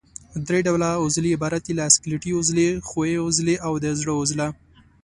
درې 0.47 0.59
ډوله 0.67 0.89
عضلې 1.03 1.29
عبارت 1.37 1.61
دي 1.67 1.73
له 1.79 1.85
سکلیټي 1.95 2.31
عضلې، 2.39 2.67
ښویې 2.87 3.17
عضلې 3.27 3.55
او 3.65 3.73
د 3.83 3.85
زړه 3.99 4.13
عضله. 4.19 4.47